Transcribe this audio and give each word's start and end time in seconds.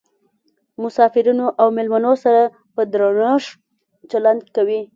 مسافرینو 0.83 1.47
او 1.61 1.67
میلمنو 1.75 2.13
سره 2.23 2.41
په 2.73 2.81
درنښت 2.91 3.49
چلند 4.11 4.41
کوي. 4.55 4.81